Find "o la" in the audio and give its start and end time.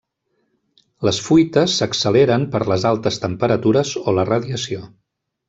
4.13-4.27